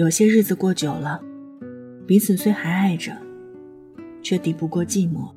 [0.00, 1.20] 有些日子过久了，
[2.06, 3.14] 彼此虽还爱着，
[4.22, 5.30] 却抵不过寂寞，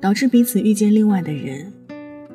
[0.00, 1.72] 导致彼此遇见另外的人，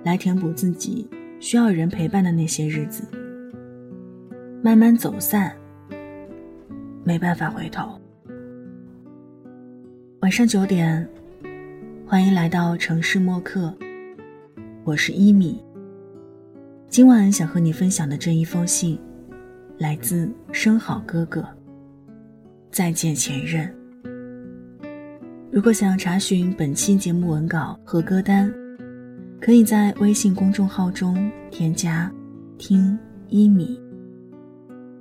[0.06, 1.06] 来填补自己
[1.42, 3.04] 需要人陪伴的那些日子。
[4.64, 5.54] 慢慢走散，
[7.04, 8.00] 没办法回头。
[10.22, 11.06] 晚上九点，
[12.06, 13.78] 欢迎来到城市默客，
[14.86, 15.62] 我是伊米。
[16.88, 18.98] 今晚想和你分享的这一封信。
[19.78, 21.46] 来自生好哥哥。
[22.72, 23.74] 再见前任。
[25.52, 28.54] 如果想要查询本期节目文稿和歌单，
[29.40, 32.12] 可以在微信公众号中添加
[32.58, 32.98] “听
[33.30, 33.80] 一米”。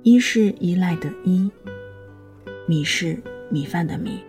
[0.03, 1.51] 一是依赖的依，
[2.67, 3.21] 米是
[3.51, 4.19] 米饭的米。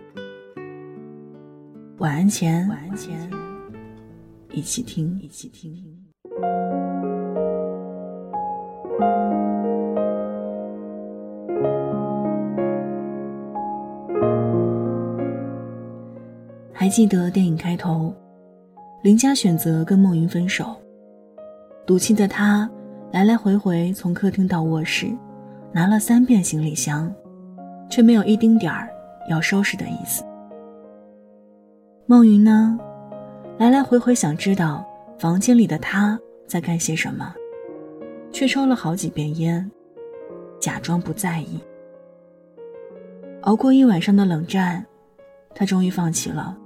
[1.99, 3.29] 晚安前，晚安前，
[4.51, 5.88] 一起听，一起听。
[16.89, 18.11] 还记得电影开头，
[19.03, 20.75] 林佳选择跟孟云分手。
[21.85, 22.67] 赌气的他
[23.11, 25.15] 来来回回从客厅到卧室，
[25.71, 27.13] 拿了三遍行李箱，
[27.91, 28.89] 却没有一丁点儿
[29.29, 30.23] 要收拾的意思。
[32.07, 32.75] 孟云呢，
[33.59, 34.83] 来来回回想知道
[35.19, 37.31] 房间里的他在干些什么，
[38.31, 39.69] 却抽了好几遍烟，
[40.59, 41.59] 假装不在意。
[43.41, 44.83] 熬过一晚上的冷战，
[45.53, 46.57] 他终于放弃了。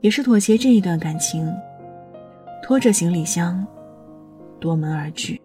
[0.00, 1.52] 也是妥协这一段感情，
[2.62, 3.66] 拖着行李箱
[4.60, 5.40] 夺门而去。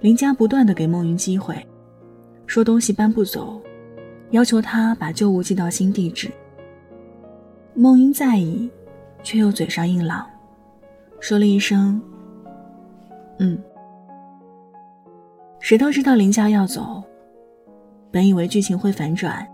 [0.00, 1.56] 林家不断的给孟云机会，
[2.46, 3.60] 说东西搬不走，
[4.30, 6.30] 要求他把旧物寄到新地址。
[7.74, 8.70] 孟云在意，
[9.22, 10.26] 却又嘴上硬朗，
[11.18, 12.00] 说了一声
[13.40, 13.58] “嗯”。
[15.58, 17.02] 谁都知道林家要走，
[18.10, 19.46] 本以为剧情会反转。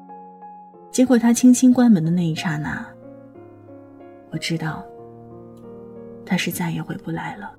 [0.93, 2.87] 结果他轻轻关门的那一刹那，
[4.31, 4.85] 我知道
[6.27, 7.51] 他是再也回不来了。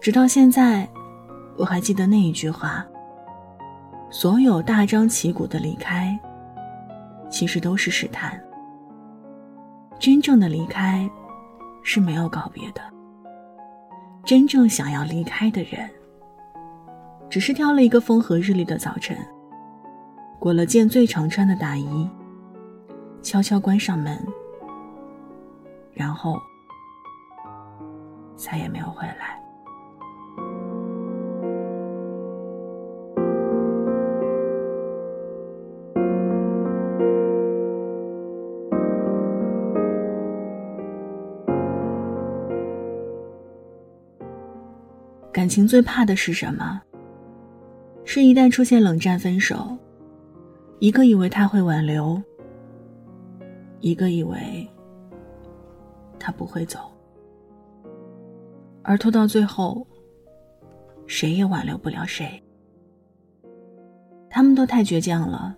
[0.00, 0.88] 直到现在，
[1.56, 2.84] 我还记得那一句话：
[4.10, 6.18] 所有大张旗鼓的离开，
[7.30, 8.38] 其实都是试探。
[10.00, 11.08] 真正的离开
[11.84, 12.80] 是没有告别的。
[14.24, 15.88] 真正想要离开的人，
[17.28, 19.16] 只是挑了一个风和日丽的早晨。
[20.40, 22.08] 裹了件最常穿的大衣，
[23.20, 24.18] 悄悄关上门，
[25.92, 26.40] 然后
[28.36, 29.38] 再也没有回来。
[45.30, 46.80] 感情最怕的是什么？
[48.06, 49.76] 是一旦出现冷战、分手。
[50.80, 52.20] 一个以为他会挽留，
[53.80, 54.66] 一个以为
[56.18, 56.90] 他不会走，
[58.82, 59.86] 而拖到最后，
[61.06, 62.42] 谁也挽留不了谁。
[64.30, 65.54] 他们都太倔强了，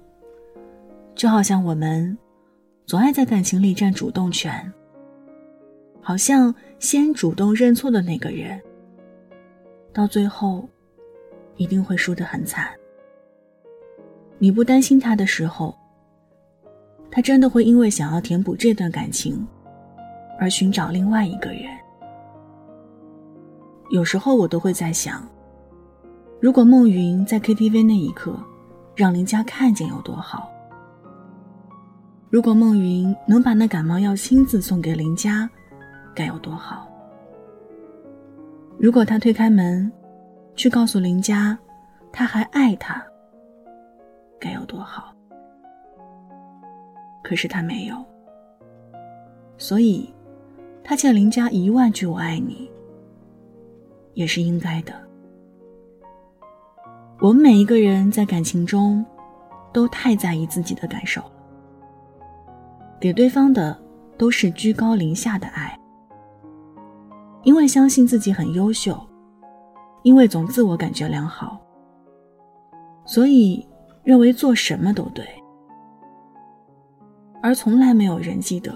[1.15, 2.19] 就好像我们
[2.85, 4.73] 总爱在感情里占主动权，
[6.01, 8.61] 好像先主动认错的那个人，
[9.93, 10.69] 到最后
[11.55, 12.69] 一定会输得很惨。
[14.43, 15.73] 你不担心他的时候，
[17.13, 19.47] 他真的会因为想要填补这段感情，
[20.37, 21.63] 而寻找另外一个人。
[23.91, 25.25] 有时候我都会在想，
[26.41, 28.37] 如果孟云在 KTV 那一刻
[28.97, 30.41] 让林佳看见有多好；
[32.29, 35.49] 如果孟云能把那感冒药亲自送给林佳，
[36.17, 36.85] 该有多好；
[38.77, 39.89] 如果他推开门，
[40.57, 41.57] 去告诉林佳，
[42.11, 43.01] 他还爱他。
[44.43, 45.15] 该有多好！
[47.23, 48.05] 可是他没有，
[49.57, 50.13] 所以，
[50.83, 52.69] 他欠林家一万句“我爱你”，
[54.15, 54.93] 也是应该的。
[57.21, 59.05] 我们每一个人在感情中，
[59.73, 61.23] 都太在意自己的感受，
[62.99, 63.79] 给对方的
[64.19, 65.79] 都是居高临下的爱，
[67.45, 69.01] 因为相信自己很优秀，
[70.03, 71.61] 因为总自我感觉良好，
[73.05, 73.65] 所以。
[74.05, 75.25] 认为做什么都对，
[77.41, 78.75] 而从来没有人记得，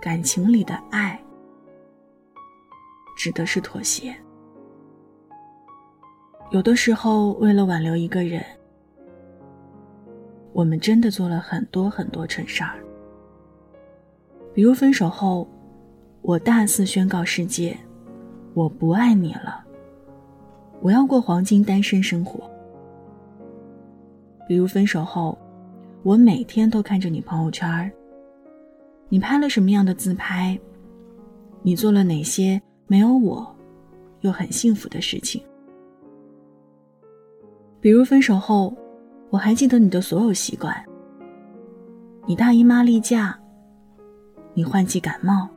[0.00, 1.20] 感情里的爱
[3.16, 4.14] 指的是妥协。
[6.50, 8.44] 有的时候，为了挽留一个人，
[10.52, 12.74] 我们真的做了很多很多蠢事儿。
[14.52, 15.46] 比如分手后，
[16.22, 17.76] 我大肆宣告世界，
[18.52, 19.64] 我不爱你了，
[20.80, 22.50] 我要过黄金单身生活。
[24.46, 25.36] 比如分手后，
[26.02, 27.90] 我每天都看着你朋友圈
[29.08, 30.58] 你拍了什么样的自拍？
[31.62, 33.44] 你做了哪些没有我
[34.20, 35.42] 又很幸福的事情？
[37.80, 38.76] 比如分手后，
[39.30, 40.74] 我还记得你的所有习惯。
[42.24, 43.38] 你大姨妈例假，
[44.54, 45.48] 你换季感冒，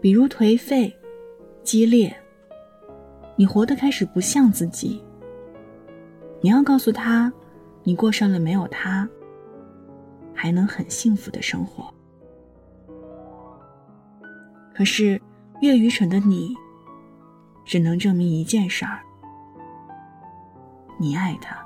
[0.00, 0.92] 比如颓废、
[1.62, 2.14] 激烈，
[3.36, 5.02] 你活得开始不像自己。
[6.44, 7.32] 你要告诉他，
[7.84, 9.08] 你过上了没有他
[10.34, 11.90] 还能很幸福的生活。
[14.74, 15.18] 可是，
[15.62, 16.54] 越愚蠢的你，
[17.64, 19.00] 只能证明一件事儿：
[20.98, 21.56] 你爱他。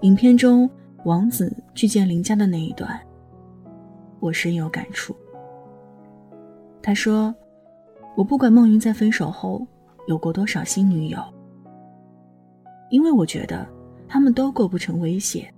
[0.00, 0.68] 影片中，
[1.06, 3.00] 王子去见林家的那一段，
[4.18, 5.14] 我深有感触。
[6.82, 7.32] 他说
[8.18, 9.64] ：“我不管孟云在分手后
[10.08, 11.20] 有过多少新女友，
[12.90, 13.64] 因为我觉得
[14.08, 15.48] 他们都构不成威胁。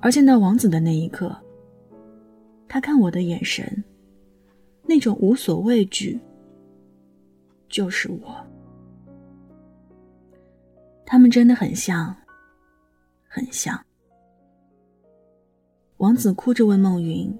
[0.00, 1.32] 而见到王子的那一刻，
[2.66, 3.84] 他看我的眼神，
[4.82, 6.20] 那种无所畏惧，
[7.68, 8.34] 就是我。
[11.06, 12.12] 他们真的很像。”
[13.26, 13.83] 很像。
[16.04, 17.34] 王子哭着问孟云：“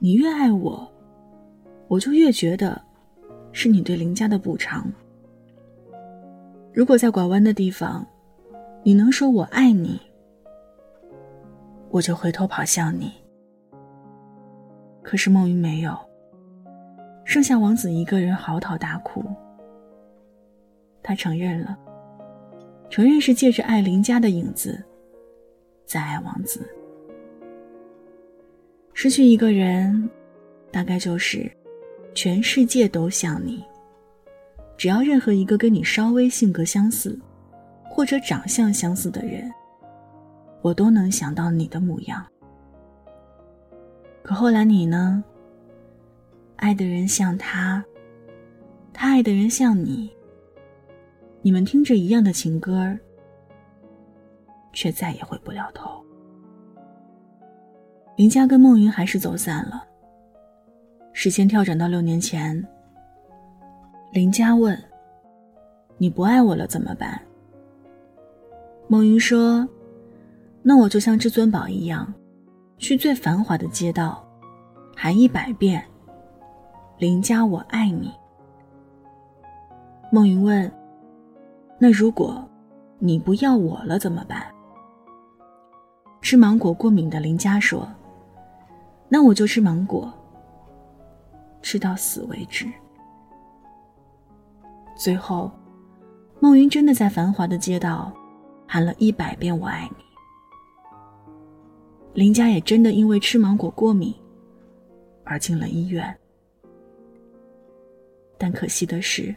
[0.00, 0.90] 你越爱我，
[1.88, 2.80] 我就越觉得
[3.52, 4.90] 是你对林家的补偿。
[6.72, 8.02] 如果在拐弯的地方，
[8.82, 10.00] 你能说我爱你，
[11.90, 13.12] 我就回头跑向你。
[15.02, 15.94] 可是孟云没有，
[17.26, 19.22] 剩下王子一个人嚎啕大哭。
[21.02, 21.78] 他承认了。”
[22.88, 24.82] 承认是借着爱林家的影子，
[25.84, 26.66] 在爱王子。
[29.04, 30.08] 失去一个人，
[30.70, 31.46] 大概就是
[32.14, 33.62] 全世界都像你。
[34.78, 37.20] 只要任何一个跟你稍微性格相似，
[37.82, 39.52] 或者长相相似的人，
[40.62, 42.26] 我都能想到你的模样。
[44.22, 45.22] 可后来你呢？
[46.56, 47.84] 爱的人像他，
[48.90, 50.10] 他爱的人像你。
[51.42, 52.98] 你们听着一样的情歌，
[54.72, 56.02] 却再也回不了头。
[58.16, 59.84] 林佳跟孟云还是走散了。
[61.12, 62.64] 时间跳转到六年前，
[64.12, 64.80] 林佳问
[65.98, 67.20] ：“你不爱我了怎么办？”
[68.86, 69.68] 孟云说
[70.62, 72.12] ：“那我就像至尊宝一样，
[72.78, 74.24] 去最繁华的街道，
[74.96, 75.84] 喊一百遍
[76.98, 78.12] ‘林佳，我爱你’。”
[80.12, 80.70] 孟云问。
[81.76, 82.42] 那如果，
[83.00, 84.46] 你不要我了怎么办？
[86.22, 87.86] 吃芒果过敏的林佳说
[89.08, 90.12] ：“那我就吃芒果，
[91.62, 92.66] 吃到死为止。”
[94.96, 95.50] 最后，
[96.40, 98.12] 孟云真的在繁华的街道
[98.66, 100.04] 喊了一百遍“我爱你”。
[102.14, 104.14] 林佳也真的因为吃芒果过敏
[105.24, 106.16] 而进了医院。
[108.38, 109.34] 但可惜的是。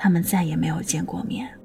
[0.00, 1.57] 他们再也没有见过面。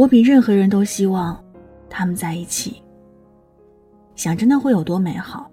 [0.00, 1.38] 我比任何人都希望
[1.90, 2.82] 他们在一起，
[4.14, 5.50] 想着那会有多美好。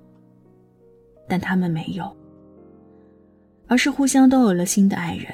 [1.27, 2.15] 但他们没有，
[3.67, 5.27] 而是互相都有了新的爱人。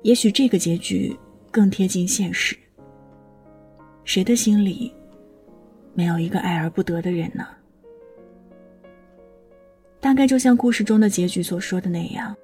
[0.00, 1.14] 也许这个结局。
[1.50, 2.56] 更贴近现实。
[4.04, 4.90] 谁的心里
[5.92, 7.46] 没有一个爱而不得的人呢？
[10.00, 12.34] 大概就像故事中的结局所说的那样，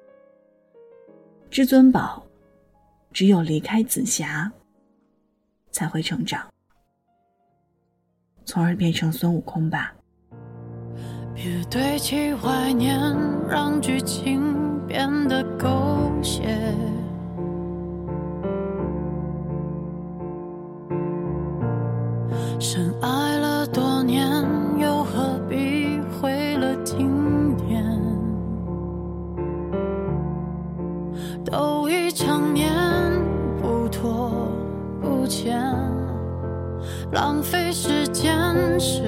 [1.49, 2.23] 至尊宝
[3.11, 4.51] 只有离开紫霞，
[5.79, 6.41] 才会成长，
[8.43, 9.93] 从而变成孙悟空吧。
[11.33, 12.99] 别堆砌怀念，
[13.47, 16.43] 让剧情变得狗血。
[22.59, 24.43] 深爱了多年，
[24.77, 27.85] 又何必毁了经典？
[31.45, 32.69] 都已成年，
[33.61, 34.29] 不拖
[35.01, 35.58] 不欠，
[37.11, 39.01] 浪费时间是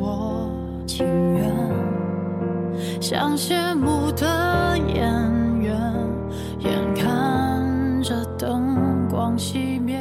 [0.00, 0.48] 我
[0.86, 4.96] 情愿，像谢幕的演
[5.60, 5.76] 员，
[6.60, 10.00] 眼看着灯光熄灭。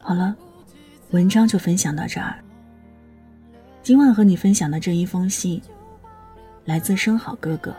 [0.00, 0.36] 好了，
[1.10, 2.36] 文章就分享到这儿。
[3.82, 5.60] 今晚和你分享的这一封信
[6.66, 7.74] 来自生好哥哥，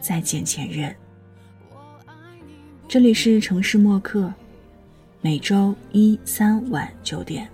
[0.00, 0.94] 再见前任。
[2.88, 4.32] 这里是城市默客，
[5.20, 7.48] 每周一、三晚九点，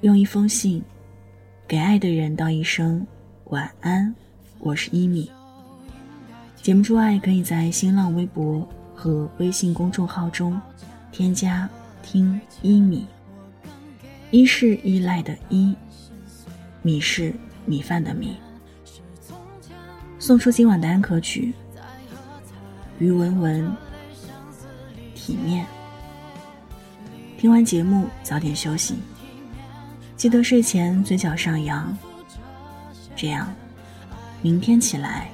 [0.00, 0.82] 用一封信
[1.68, 3.06] 给爱的人道一声
[3.44, 4.14] 晚安。
[4.58, 5.30] 我是一米。
[6.62, 10.58] 节目之外，可以在新浪微博和微信公众号中
[11.12, 11.68] 添加
[12.02, 13.06] “听一米”。
[14.30, 15.74] 一是依赖的依，
[16.82, 17.34] 米是
[17.66, 18.36] 米饭的米。
[20.18, 21.52] 送出今晚的安可曲，
[22.98, 23.70] 于文文。
[25.30, 25.64] 体面。
[27.38, 28.96] 听完节目早点休息，
[30.16, 31.96] 记得睡前嘴角上扬，
[33.14, 33.46] 这样，
[34.42, 35.28] 明天起来。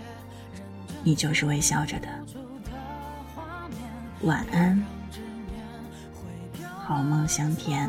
[1.02, 2.08] 你就是微笑着的，
[4.20, 4.84] 晚安，
[6.84, 7.88] 好梦香甜。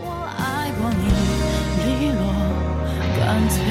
[0.00, 1.04] 我爱过你，
[1.84, 2.22] 利落
[3.20, 3.62] 干脆。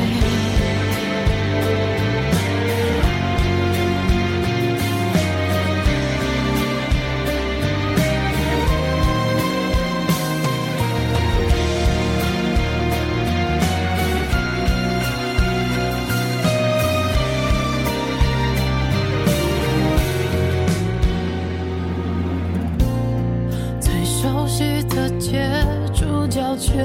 [24.19, 25.47] 熟悉的街，
[25.93, 26.83] 主角却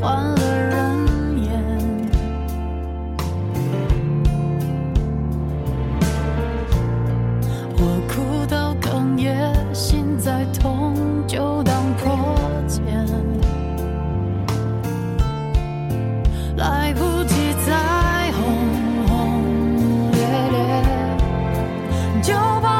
[0.00, 1.06] 换了人
[1.44, 1.52] 演，
[7.76, 10.94] 我哭到哽咽，心再痛
[11.26, 12.34] 就当破
[12.66, 12.82] 茧，
[16.56, 18.42] 来不及再轰
[19.06, 19.12] 轰
[20.12, 20.18] 烈
[20.50, 20.58] 烈，
[22.22, 22.32] 就
[22.62, 22.79] 保